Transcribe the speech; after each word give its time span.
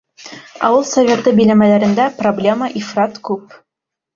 —Ауыл 0.69 0.87
Советы 0.91 1.33
биләмәләрендә 1.41 2.09
проблема 2.23 2.73
ифрат 2.83 3.21
күп. 3.31 3.59